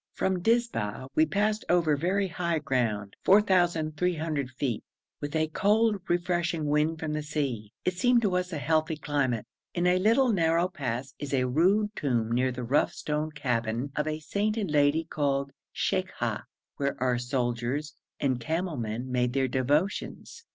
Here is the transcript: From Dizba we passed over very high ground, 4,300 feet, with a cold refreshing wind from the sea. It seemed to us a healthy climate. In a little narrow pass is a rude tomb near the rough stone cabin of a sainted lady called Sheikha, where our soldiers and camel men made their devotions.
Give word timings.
From 0.13 0.41
Dizba 0.41 1.05
we 1.13 1.27
passed 1.27 1.63
over 1.69 1.95
very 1.95 2.27
high 2.27 2.57
ground, 2.57 3.15
4,300 3.23 4.49
feet, 4.49 4.83
with 5.21 5.35
a 5.35 5.47
cold 5.49 6.01
refreshing 6.09 6.65
wind 6.65 6.99
from 6.99 7.13
the 7.13 7.21
sea. 7.21 7.71
It 7.85 7.93
seemed 7.99 8.23
to 8.23 8.35
us 8.35 8.51
a 8.51 8.57
healthy 8.57 8.95
climate. 8.97 9.45
In 9.75 9.85
a 9.85 9.99
little 9.99 10.33
narrow 10.33 10.69
pass 10.69 11.13
is 11.19 11.35
a 11.35 11.43
rude 11.45 11.95
tomb 11.95 12.31
near 12.31 12.51
the 12.51 12.63
rough 12.63 12.93
stone 12.93 13.29
cabin 13.33 13.91
of 13.95 14.07
a 14.07 14.19
sainted 14.21 14.71
lady 14.71 15.03
called 15.03 15.51
Sheikha, 15.71 16.45
where 16.77 16.97
our 16.99 17.19
soldiers 17.19 17.93
and 18.19 18.39
camel 18.39 18.77
men 18.77 19.11
made 19.11 19.33
their 19.33 19.47
devotions. 19.47 20.45